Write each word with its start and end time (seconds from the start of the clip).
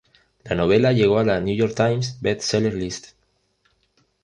La 0.45 0.55
novela 0.55 0.93
llegó 0.93 1.19
a 1.19 1.23
la 1.23 1.39
"New 1.41 1.55
York 1.55 1.75
Times" 1.75 2.17
Best 2.21 2.41
Seller 2.41 2.73
list. 2.73 3.09